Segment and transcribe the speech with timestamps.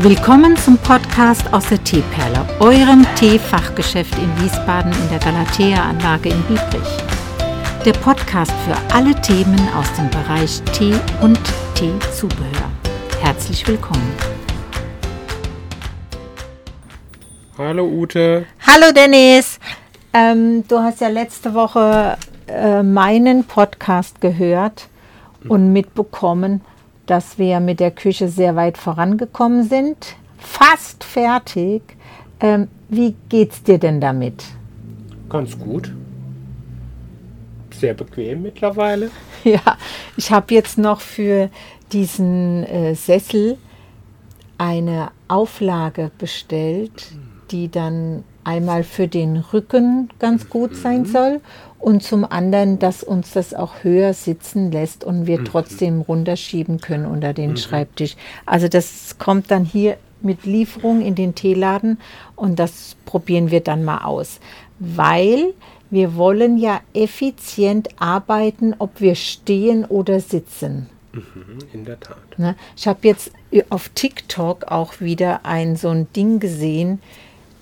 [0.00, 6.98] Willkommen zum Podcast aus der Teeperle, eurem Teefachgeschäft in Wiesbaden in der Galatea-Anlage in Biebrich.
[7.82, 11.40] Der Podcast für alle Themen aus dem Bereich Tee und
[11.74, 12.70] Teezubehör.
[13.22, 14.12] Herzlich willkommen.
[17.56, 18.44] Hallo Ute.
[18.66, 19.58] Hallo Dennis.
[20.12, 22.18] Ähm, du hast ja letzte Woche
[22.48, 24.88] äh, meinen Podcast gehört
[25.48, 26.60] und mitbekommen,
[27.06, 30.16] dass wir mit der Küche sehr weit vorangekommen sind.
[30.38, 31.82] Fast fertig.
[32.40, 34.44] Ähm, wie geht's dir denn damit?
[35.28, 35.92] Ganz gut.
[37.72, 39.10] Sehr bequem mittlerweile.
[39.44, 39.78] Ja,
[40.16, 41.50] ich habe jetzt noch für
[41.92, 43.58] diesen äh, Sessel
[44.58, 47.12] eine Auflage bestellt,
[47.52, 51.40] die dann einmal für den Rücken ganz gut sein soll
[51.86, 57.06] und zum anderen, dass uns das auch höher sitzen lässt und wir trotzdem runterschieben können
[57.06, 58.16] unter den Schreibtisch.
[58.44, 62.00] Also das kommt dann hier mit Lieferung in den Teeladen
[62.34, 64.40] und das probieren wir dann mal aus,
[64.80, 65.54] weil
[65.88, 70.88] wir wollen ja effizient arbeiten, ob wir stehen oder sitzen.
[71.12, 72.36] Mhm, in der Tat.
[72.36, 72.56] Ne?
[72.76, 73.30] Ich habe jetzt
[73.70, 77.00] auf TikTok auch wieder ein so ein Ding gesehen,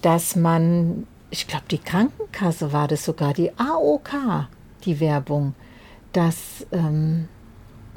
[0.00, 4.46] dass man, ich glaube, die Krankenkasse war das sogar, die AOK,
[4.84, 5.56] die Werbung,
[6.12, 7.26] dass, ähm,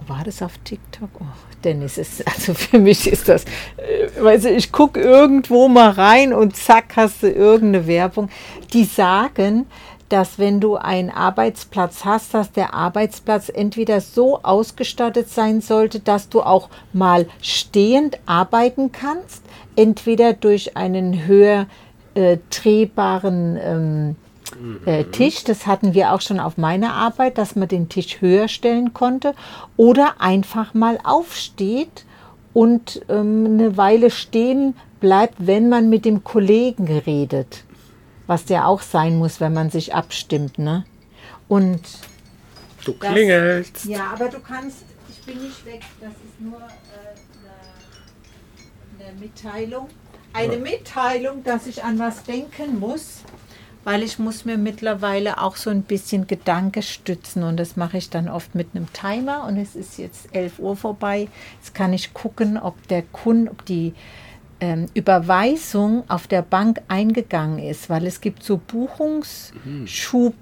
[0.07, 1.09] war das auf TikTok?
[1.19, 1.25] Oh,
[1.63, 3.45] Dennis, ist, also für mich ist das,
[3.77, 8.29] äh, weißt du, ich gucke irgendwo mal rein und zack, hast du irgendeine Werbung.
[8.73, 9.67] Die sagen,
[10.09, 16.29] dass wenn du einen Arbeitsplatz hast, dass der Arbeitsplatz entweder so ausgestattet sein sollte, dass
[16.29, 19.43] du auch mal stehend arbeiten kannst,
[19.75, 21.67] entweder durch einen höher
[22.17, 24.15] äh, drehbaren ähm,
[24.85, 28.47] äh, Tisch, das hatten wir auch schon auf meiner Arbeit, dass man den Tisch höher
[28.47, 29.33] stellen konnte,
[29.75, 32.05] oder einfach mal aufsteht
[32.53, 37.63] und ähm, eine Weile stehen bleibt, wenn man mit dem Kollegen redet
[38.27, 40.85] was der auch sein muss, wenn man sich abstimmt, ne?
[41.47, 41.81] Und
[42.83, 43.85] Du klingelst.
[43.85, 47.15] ja, aber du kannst, ich bin nicht weg, das ist nur äh,
[48.99, 49.87] eine, eine Mitteilung.
[50.33, 53.21] Eine Mitteilung, dass ich an was denken muss,
[53.83, 58.09] weil ich muss mir mittlerweile auch so ein bisschen Gedanke stützen und das mache ich
[58.09, 61.27] dann oft mit einem Timer und es ist jetzt 11 Uhr vorbei.
[61.59, 63.93] Jetzt kann ich gucken, ob der Kunde, ob die
[64.59, 70.33] ähm, Überweisung auf der Bank eingegangen ist, weil es gibt so Buchungsschub,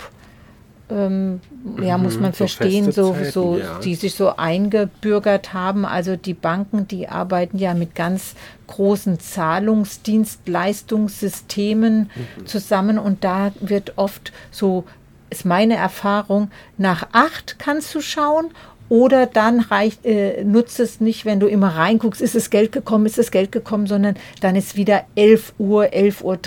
[0.90, 1.42] ähm,
[1.82, 3.80] ja, muss man so verstehen, so, Zeiten, so, ja.
[3.80, 5.84] die sich so eingebürgert haben.
[5.86, 8.36] Also die Banken, die arbeiten ja mit ganz
[8.68, 12.12] großen Zahlungsdienstleistungssystemen
[12.46, 14.84] zusammen und da wird oft so,
[15.30, 18.52] ist meine Erfahrung, nach acht kannst du schauen
[18.88, 23.08] oder dann reicht, äh, nutzt es nicht, wenn du immer reinguckst, ist das Geld gekommen,
[23.08, 26.38] ist das Geld gekommen, sondern dann ist wieder 11 Uhr, 11.30 Uhr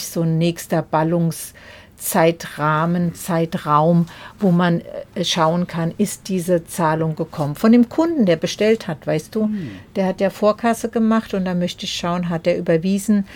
[0.00, 0.82] so ein nächster
[1.96, 4.06] Ballungszeitrahmen, Zeitraum,
[4.38, 4.82] wo man
[5.14, 7.54] äh, schauen kann, ist diese Zahlung gekommen.
[7.54, 9.50] Von dem Kunden, der bestellt hat, weißt du,
[9.96, 13.26] der hat ja Vorkasse gemacht und da möchte ich schauen, hat er überwiesen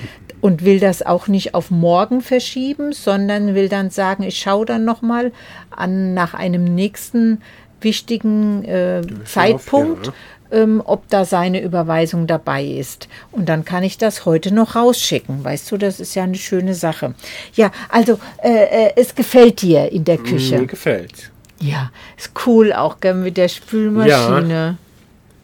[0.41, 4.85] und will das auch nicht auf morgen verschieben, sondern will dann sagen, ich schaue dann
[4.85, 5.33] nochmal
[5.71, 7.41] an nach einem nächsten
[7.81, 10.13] wichtigen äh, Zeitpunkt,
[10.53, 13.09] ähm, ob da seine Überweisung dabei ist.
[13.33, 15.45] Und dann kann ich das heute noch rausschicken.
[15.45, 17.15] Weißt du, das ist ja eine schöne Sache.
[17.55, 20.59] Ja, also äh, äh, es gefällt dir in der Küche.
[20.59, 21.31] Mir gefällt.
[21.61, 24.79] Ja, ist cool auch gell, mit der Spülmaschine.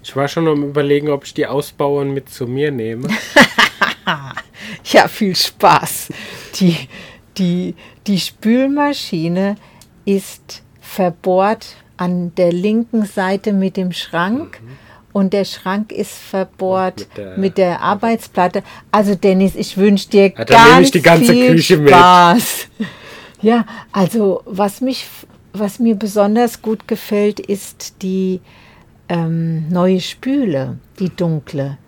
[0.02, 3.08] Ich war schon am überlegen, ob ich die ausbaue und mit zu mir nehme.
[4.84, 6.08] Ja, viel Spaß.
[6.56, 6.76] Die,
[7.38, 7.74] die,
[8.06, 9.56] die Spülmaschine
[10.04, 14.60] ist verbohrt an der linken Seite mit dem Schrank.
[15.16, 17.06] Und der Schrank ist verbohrt.
[17.16, 18.62] Mit mit der- der, Arbeitsplatte.
[18.92, 21.88] Also Dennis, ich wünsche dir Ja, ganz ich die ganze viel Küche mit.
[21.88, 22.68] Spaß.
[23.40, 25.06] Ja, also was mich,
[25.54, 28.42] was mir besonders gut gefällt, ist die
[29.08, 31.78] ähm, neue Spüle, die dunkle.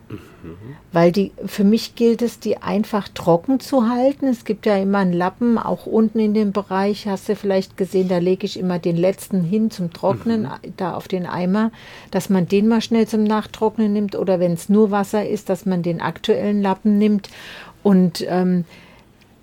[0.92, 4.26] Weil die, für mich gilt es, die einfach trocken zu halten.
[4.26, 8.08] Es gibt ja immer einen Lappen, auch unten in dem Bereich, hast du vielleicht gesehen,
[8.08, 11.70] da lege ich immer den letzten hin zum Trocknen, da auf den Eimer,
[12.10, 15.66] dass man den mal schnell zum Nachtrocknen nimmt oder wenn es nur Wasser ist, dass
[15.66, 17.28] man den aktuellen Lappen nimmt.
[17.82, 18.64] Und ähm,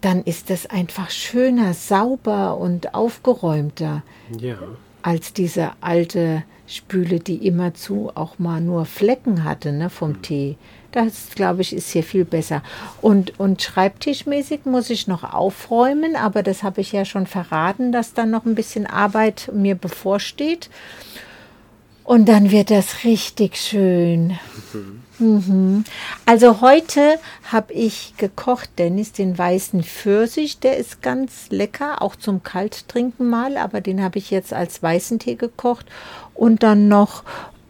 [0.02, 4.04] dann ist das einfach schöner, sauber und aufgeräumter
[4.40, 4.58] Ja.
[5.06, 10.58] Als diese alte Spüle, die immerzu auch mal nur Flecken hatte ne, vom Tee.
[10.92, 12.64] Das, glaube ich, ist hier viel besser.
[13.04, 18.16] Und, und schreibtischmäßig muss ich noch aufräumen, aber das habe ich ja schon verraten, dass
[18.16, 20.72] da noch ein bisschen Arbeit mir bevorsteht.
[22.04, 24.40] Und dann wird das richtig schön.
[24.74, 25.05] Mhm.
[26.26, 27.20] Also heute
[27.52, 30.60] habe ich gekocht, Dennis, den weißen Pfirsich.
[30.60, 35.20] Der ist ganz lecker, auch zum Kalttrinken mal, aber den habe ich jetzt als weißen
[35.20, 35.86] Tee gekocht.
[36.34, 37.24] Und dann noch,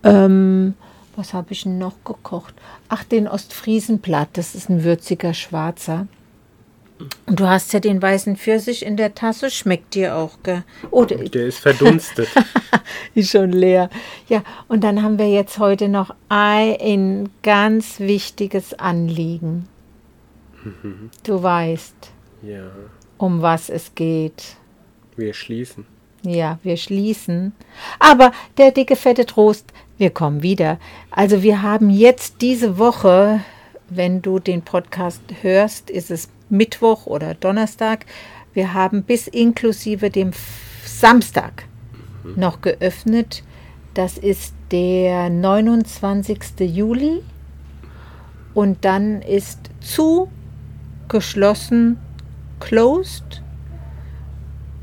[0.03, 0.74] ähm,
[1.15, 2.56] was habe ich noch gekocht?
[2.89, 6.07] Ach, den Ostfriesenblatt, das ist ein würziger Schwarzer.
[7.25, 10.63] Und du hast ja den weißen Pfirsich in der Tasse, schmeckt dir auch, gell?
[10.92, 12.30] Oh, der, der ist verdunstet.
[13.15, 13.89] ist schon leer.
[14.30, 19.68] Ja, und dann haben wir jetzt heute noch ein ganz wichtiges Anliegen.
[20.63, 21.09] Mhm.
[21.24, 21.95] Du weißt,
[22.44, 22.63] ja.
[23.18, 24.56] um was es geht.
[25.18, 25.86] Wir schließen.
[26.24, 27.53] Ja, wir schließen.
[28.00, 30.80] Aber der dicke, fette Trost, wir kommen wieder.
[31.12, 33.42] Also wir haben jetzt diese Woche,
[33.89, 38.06] wenn du den Podcast hörst, ist es Mittwoch oder Donnerstag.
[38.53, 40.31] Wir haben bis inklusive dem
[40.86, 41.65] Samstag
[42.24, 42.39] mhm.
[42.39, 43.44] noch geöffnet.
[43.94, 46.39] Das ist der 29.
[46.59, 47.21] Juli.
[48.53, 50.30] Und dann ist zu,
[51.09, 51.97] geschlossen,
[52.59, 53.42] closed.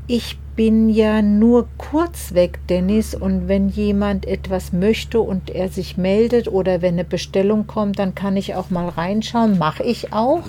[0.07, 5.97] Ich bin ja nur kurz weg, Dennis, und wenn jemand etwas möchte und er sich
[5.97, 10.43] meldet oder wenn eine Bestellung kommt, dann kann ich auch mal reinschauen, mache ich auch.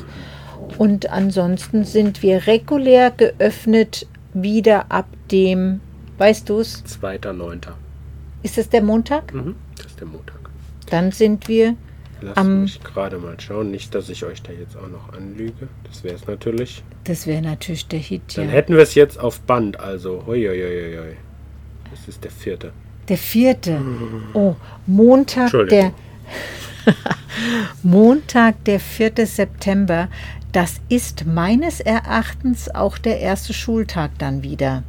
[0.78, 5.80] Und ansonsten sind wir regulär geöffnet wieder ab dem,
[6.18, 6.84] weißt du es?
[6.84, 7.68] 2.9.
[8.42, 9.32] Ist das der Montag?
[9.32, 10.38] Mhm, das ist der Montag.
[10.90, 11.76] Dann sind wir
[12.20, 12.62] Lass am.
[12.62, 13.70] mich gerade mal schauen.
[13.70, 15.68] Nicht, dass ich euch da jetzt auch noch anlüge.
[15.84, 16.82] Das wäre es natürlich.
[17.04, 18.52] Das wäre natürlich der Hit, Dann ja.
[18.52, 19.80] hätten wir es jetzt auf Band.
[19.80, 21.16] Also, hoi, hoi, hoi, hoi.
[21.90, 22.72] Das ist der vierte.
[23.08, 23.80] Der vierte.
[24.32, 25.92] Oh, Montag, der.
[27.82, 29.12] Montag, der 4.
[29.26, 30.08] September.
[30.54, 34.84] Das ist meines Erachtens auch der erste Schultag dann wieder.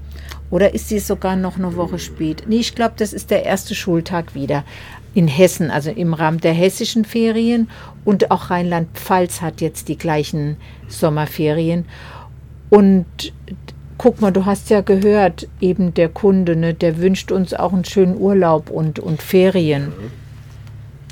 [0.52, 2.44] Oder ist sie sogar noch eine Woche spät?
[2.48, 4.64] Nee, ich glaube, das ist der erste Schultag wieder
[5.16, 7.68] in Hessen, also im Rahmen der hessischen Ferien.
[8.04, 10.58] Und auch Rheinland-Pfalz hat jetzt die gleichen
[10.88, 11.86] Sommerferien.
[12.70, 13.34] Und
[13.98, 17.86] guck mal, du hast ja gehört, eben der Kunde, ne, der wünscht uns auch einen
[17.86, 19.92] schönen Urlaub und, und Ferien.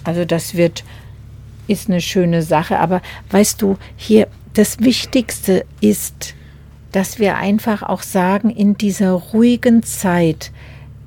[0.03, 0.83] Also das wird,
[1.65, 2.77] ist eine schöne Sache.
[2.77, 3.01] Aber
[3.31, 6.35] weißt du, hier das Wichtigste ist,
[6.91, 10.51] dass wir einfach auch sagen, in dieser ruhigen Zeit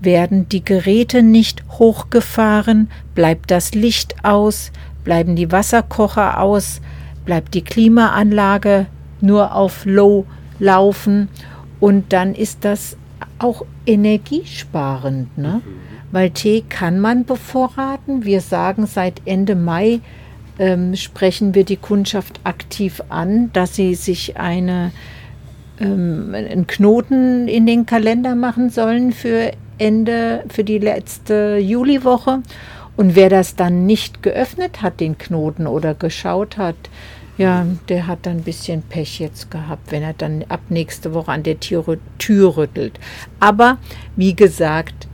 [0.01, 4.73] werden die Geräte nicht hochgefahren, bleibt das Licht aus,
[5.05, 6.81] bleiben die Wasserkocher aus,
[7.25, 8.87] bleibt die Klimaanlage
[9.21, 10.27] nur auf Low
[10.59, 11.29] laufen
[11.81, 12.97] und dann ist das
[13.39, 15.63] auch energiesparend, ne?
[15.65, 15.71] Mhm.
[16.13, 18.25] Weil Tee kann man bevorraten.
[18.25, 20.01] Wir sagen seit Ende Mai
[20.59, 24.93] ähm, sprechen wir die Kundschaft aktiv an, dass sie sich eine,
[25.79, 32.43] ähm, einen Knoten in den Kalender machen sollen für Ende, für die letzte Juliwoche.
[32.97, 36.77] Und wer das dann nicht geöffnet hat, den Knoten oder geschaut hat,
[37.37, 41.33] ja, der hat dann ein bisschen Pech jetzt gehabt, wenn er dann ab nächste Woche
[41.33, 42.99] an der Tür, Tür rüttelt.
[43.41, 43.77] Aber
[44.17, 45.07] wie gesagt,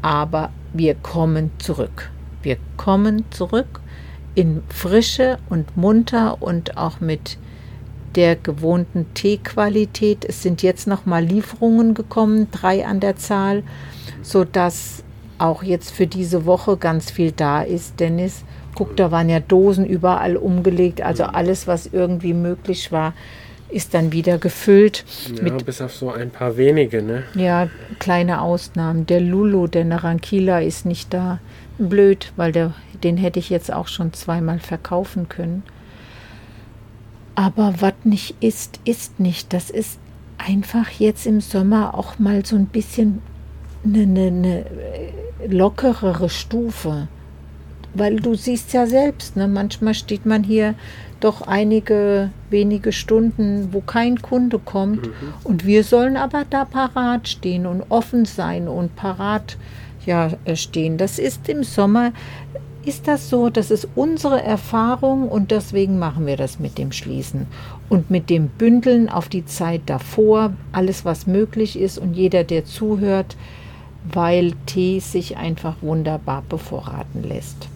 [0.00, 2.10] aber wir kommen zurück.
[2.42, 3.80] Wir kommen zurück
[4.34, 7.38] in Frische und munter und auch mit
[8.16, 10.24] der gewohnten Teequalität.
[10.24, 13.62] Es sind jetzt noch mal Lieferungen gekommen, drei an der Zahl,
[14.22, 15.02] so dass
[15.38, 17.98] auch jetzt für diese Woche ganz viel da ist.
[17.98, 23.14] Dennis, guck, da waren ja Dosen überall umgelegt, also alles, was irgendwie möglich war,
[23.68, 25.04] ist dann wieder gefüllt.
[25.44, 27.24] Ja, bis auf so ein paar wenige, ne?
[27.34, 29.06] Ja, kleine Ausnahmen.
[29.06, 31.40] Der Lulu, der Narankila, ist nicht da.
[31.78, 35.62] Blöd, weil der den hätte ich jetzt auch schon zweimal verkaufen können.
[37.34, 39.52] Aber was nicht ist, ist nicht.
[39.52, 39.98] Das ist
[40.38, 43.20] einfach jetzt im Sommer auch mal so ein bisschen
[43.84, 44.64] eine, eine, eine
[45.48, 47.08] lockerere Stufe.
[47.92, 50.74] Weil du siehst ja selbst, ne, manchmal steht man hier
[51.20, 55.06] doch einige wenige Stunden, wo kein Kunde kommt.
[55.06, 55.12] Mhm.
[55.44, 59.56] Und wir sollen aber da parat stehen und offen sein und parat
[60.06, 60.98] ja, stehen.
[60.98, 62.12] Das ist im Sommer
[62.86, 67.46] ist das so, das ist unsere Erfahrung und deswegen machen wir das mit dem Schließen
[67.88, 72.64] und mit dem Bündeln auf die Zeit davor, alles was möglich ist und jeder, der
[72.64, 73.36] zuhört,
[74.12, 77.68] weil Tee sich einfach wunderbar bevorraten lässt.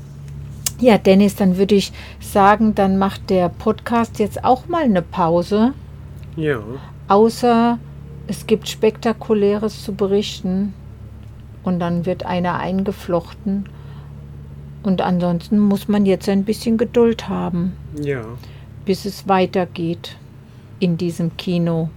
[0.78, 5.72] Ja, Dennis, dann würde ich sagen, dann macht der Podcast jetzt auch mal eine Pause.
[6.36, 6.60] Ja.
[7.08, 7.78] Außer
[8.26, 10.74] es gibt spektakuläres zu berichten
[11.62, 13.68] und dann wird einer eingeflochten
[14.82, 17.76] und ansonsten muss man jetzt ein bisschen Geduld haben.
[18.00, 18.24] Ja.
[18.84, 20.16] Bis es weitergeht
[20.80, 21.90] in diesem Kino.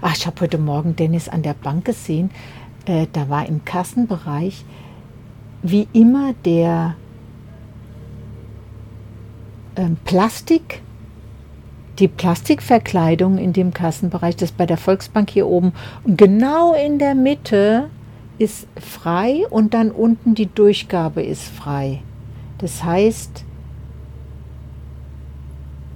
[0.00, 2.30] Ach, ich habe heute Morgen Dennis an der Bank gesehen.
[2.86, 4.64] Äh, da war im Kassenbereich
[5.62, 6.96] wie immer der
[9.76, 10.82] ähm, Plastik,
[11.98, 15.72] die Plastikverkleidung in dem Kassenbereich, das ist bei der Volksbank hier oben.
[16.04, 17.90] Und genau in der Mitte
[18.42, 22.02] ist frei und dann unten die Durchgabe ist frei.
[22.58, 23.44] Das heißt,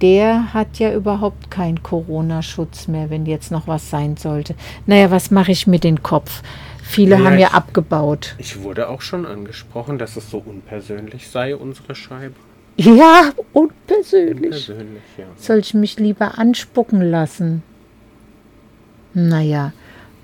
[0.01, 4.53] der hat ja überhaupt keinen Corona-Schutz mehr, wenn jetzt noch was sein sollte.
[4.85, 6.43] Naja, was mache ich mit dem Kopf?
[6.83, 8.35] Viele Naja, haben ja ich- abgebaut.
[8.37, 12.35] Ich wurde auch schon angesprochen, dass es so unpersönlich sei, unsere Scheibe.
[12.77, 14.51] Ja, unpersönlich.
[14.51, 15.25] Persönlich, ja.
[15.35, 17.63] Soll ich mich lieber anspucken lassen?
[19.15, 19.73] Naja,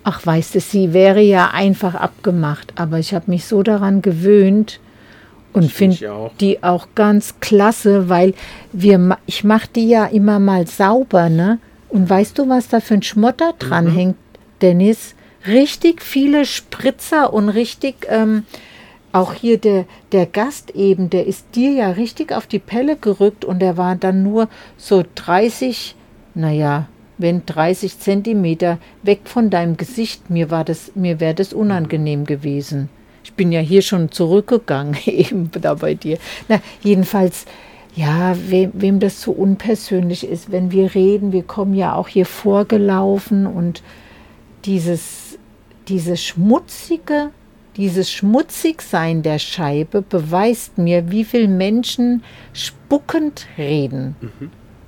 [0.04, 4.80] ach weißt du, sie wäre ja einfach abgemacht, aber ich habe mich so daran gewöhnt
[5.54, 8.34] und finde die auch ganz klasse, weil
[8.72, 11.60] wir, ich mache die ja immer mal sauber, ne?
[11.90, 14.16] Und weißt du, was da für ein Schmotter dran hängt,
[14.62, 15.14] Dennis?
[15.46, 18.46] Richtig viele Spritzer und richtig, ähm,
[19.12, 23.46] auch hier der, der Gast eben, der ist dir ja richtig auf die Pelle gerückt
[23.46, 25.96] und der war dann nur so 30,
[26.34, 30.30] naja, wenn 30 Zentimeter weg von deinem Gesicht.
[30.30, 32.90] Mir war das, mir wäre das unangenehm gewesen.
[33.24, 36.18] Ich bin ja hier schon zurückgegangen, eben da bei dir.
[36.50, 37.46] Na, jedenfalls,
[37.96, 42.26] ja, wem, wem das so unpersönlich ist, wenn wir reden, wir kommen ja auch hier
[42.26, 43.84] vorgelaufen und
[44.66, 45.38] dieses,
[45.88, 47.30] dieses schmutzige,
[47.78, 54.16] dieses Schmutzigsein der Scheibe beweist mir, wie viele Menschen spuckend reden.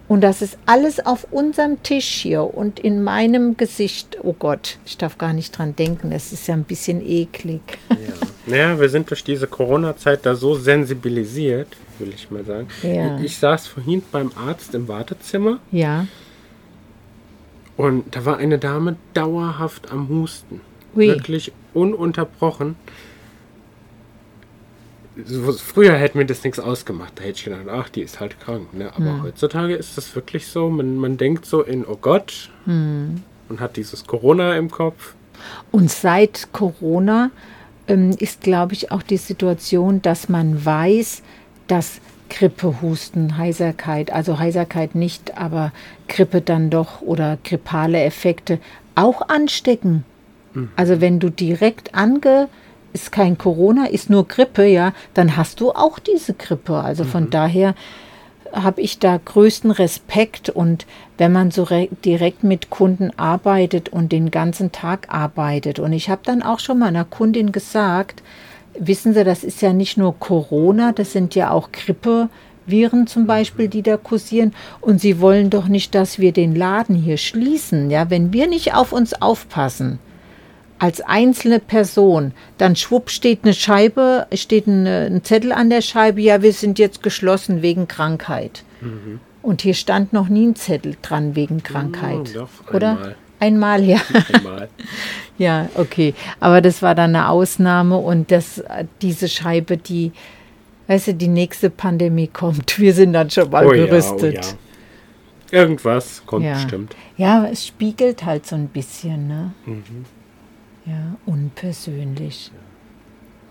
[0.08, 4.18] Und das ist alles auf unserem Tisch hier und in meinem Gesicht.
[4.22, 7.62] Oh Gott, ich darf gar nicht dran denken, das ist ja ein bisschen eklig.
[7.90, 7.98] Ja.
[8.46, 12.68] Naja, wir sind durch diese Corona-Zeit da so sensibilisiert, will ich mal sagen.
[12.84, 13.20] Ja.
[13.20, 16.06] Ich saß vorhin beim Arzt im Wartezimmer Ja.
[17.78, 20.62] und da war eine Dame dauerhaft am Husten.
[20.96, 21.08] Ui.
[21.08, 22.76] Wirklich ununterbrochen.
[25.24, 27.14] So, früher hätte mir das nichts ausgemacht.
[27.16, 28.74] Da hätte ich gedacht, ach, die ist halt krank.
[28.74, 28.92] Ne?
[28.96, 29.24] Aber Hm.
[29.24, 30.70] heutzutage ist das wirklich so.
[30.70, 33.22] Man, man denkt so in, oh Gott, Hm.
[33.48, 35.14] und hat dieses Corona im Kopf.
[35.72, 37.32] Und seit Corona
[37.88, 41.22] ähm, ist, glaube ich, auch die Situation, dass man weiß,
[41.68, 45.72] dass Grippe, Husten, Heiserkeit, also Heiserkeit nicht, aber
[46.08, 48.60] Grippe dann doch oder grippale Effekte
[48.96, 50.04] auch anstecken.
[50.78, 52.48] Also wenn du direkt ange
[52.96, 56.78] ist kein Corona, ist nur Grippe, ja, dann hast du auch diese Grippe.
[56.78, 57.76] Also von daher
[58.54, 60.50] habe ich da größten Respekt.
[60.50, 60.88] Und
[61.18, 65.78] wenn man so re- direkt mit Kunden arbeitet und den ganzen Tag arbeitet.
[65.78, 68.24] Und ich habe dann auch schon mal einer Kundin gesagt,
[68.80, 73.68] wissen Sie, das ist ja nicht nur Corona, das sind ja auch Grippeviren zum Beispiel,
[73.68, 74.54] die da kursieren.
[74.80, 78.74] Und Sie wollen doch nicht, dass wir den Laden hier schließen, ja, wenn wir nicht
[78.74, 80.00] auf uns aufpassen
[80.86, 86.22] als einzelne Person, dann schwupp steht eine Scheibe, steht eine, ein Zettel an der Scheibe,
[86.22, 88.64] ja, wir sind jetzt geschlossen wegen Krankheit.
[89.42, 92.30] Und hier stand noch nie ein Zettel dran wegen Krankheit.
[92.36, 92.92] Ja, doch, oder?
[92.92, 93.16] einmal.
[93.40, 94.00] Einmal, ja.
[94.32, 94.70] Einmal.
[95.40, 96.14] ja, okay.
[96.40, 98.64] Aber das war dann eine Ausnahme und das,
[99.02, 100.12] diese Scheibe, die,
[100.88, 102.78] weißt du, die nächste Pandemie kommt.
[102.80, 104.36] Wir sind dann schon mal Oh ja, oh gerüstet.
[104.36, 104.42] ja.
[105.60, 106.54] Irgendwas kommt Ja.
[106.54, 106.96] bestimmt.
[107.18, 109.52] Ja, es spiegelt halt so ein bisschen, ne?
[109.66, 110.06] Mhm.
[110.86, 112.52] Ja, unpersönlich.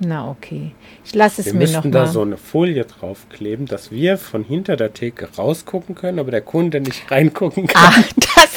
[0.00, 0.72] Na okay.
[1.04, 1.98] Ich lasse es Wir mir noch müssten mal.
[2.00, 6.40] da so eine Folie draufkleben, dass wir von hinter der Theke rausgucken können, aber der
[6.42, 7.92] Kunde nicht reingucken kann.
[7.94, 8.04] Ah,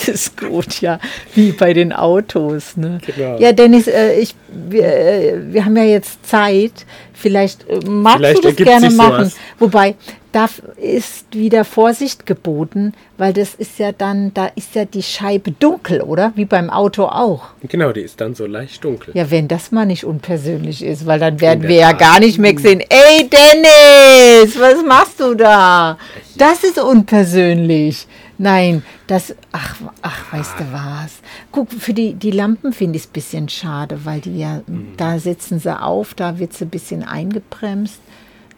[0.07, 0.99] das ist gut, ja.
[1.33, 2.99] Wie bei den Autos, ne?
[3.05, 3.37] Genau.
[3.39, 6.85] Ja, Dennis, äh, ich, wir, äh, wir haben ja jetzt Zeit.
[7.13, 9.25] Vielleicht äh, magst Vielleicht du das gerne machen.
[9.25, 9.35] sowas.
[9.57, 9.95] Wobei,
[10.31, 10.47] da
[10.79, 16.01] ist wieder Vorsicht geboten, weil das ist ja dann, da ist ja die Scheibe dunkel,
[16.01, 16.31] oder?
[16.35, 17.45] Wie beim Auto auch.
[17.67, 19.15] Genau, die ist dann so leicht dunkel.
[19.15, 21.99] Ja, wenn das mal nicht unpersönlich ist, weil dann werden wir ja Tat.
[21.99, 22.81] gar nicht mehr sehen.
[22.81, 25.97] Ey, Dennis, was machst du da?
[26.35, 28.05] Das ist unpersönlich.
[28.37, 31.19] Nein, das, ach, ach, weißt du was?
[31.51, 34.61] Guck, für die, die Lampen finde ich es ein bisschen schade, weil die ja,
[34.95, 37.99] da sitzen sie auf, da wird sie ein bisschen eingebremst.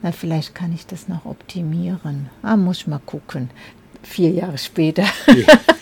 [0.01, 2.29] Na, vielleicht kann ich das noch optimieren.
[2.41, 3.49] Ah, muss ich mal gucken.
[4.01, 5.03] Vier Jahre später.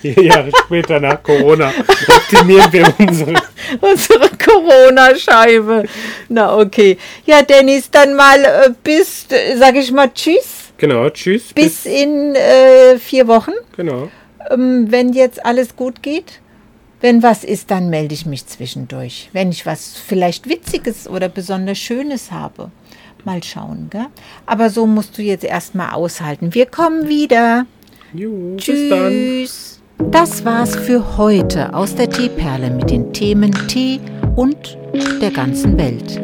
[0.02, 1.72] Vier Jahre später nach Corona
[2.08, 3.34] optimieren wir unsere.
[3.82, 5.84] Unsere Corona-Scheibe.
[6.30, 6.98] Na, okay.
[7.26, 9.28] Ja, Dennis, dann mal äh, bis,
[9.58, 10.67] sag ich mal, tschüss.
[10.78, 11.54] Genau, tschüss.
[11.54, 13.52] Bis in äh, vier Wochen.
[13.76, 14.10] Genau.
[14.52, 16.42] Ähm, wenn jetzt alles gut geht.
[17.00, 19.30] Wenn was ist, dann melde ich mich zwischendurch.
[19.32, 22.72] Wenn ich was vielleicht Witziges oder besonders Schönes habe.
[23.24, 24.08] Mal schauen, gell?
[24.46, 26.54] Aber so musst du jetzt erstmal aushalten.
[26.54, 27.66] Wir kommen wieder.
[28.14, 29.12] Jo, bis dann.
[29.12, 29.82] Tschüss.
[30.12, 34.00] Das war's für heute aus der Teeperle mit den Themen Tee
[34.36, 34.78] und
[35.22, 36.22] der ganzen Welt.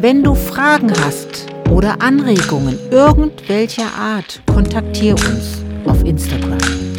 [0.00, 6.95] Wenn du Fragen hast oder Anregungen irgendwelcher Art, kontaktiere uns auf Instagram.